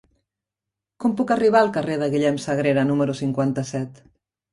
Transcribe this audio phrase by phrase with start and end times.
[1.03, 4.01] Com puc arribar al carrer de Guillem Sagrera número cinquanta-set?